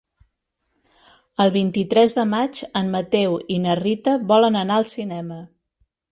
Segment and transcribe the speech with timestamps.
[1.43, 5.39] El vint-i-tres de maig en Mateu i na Rita volen anar al cinema.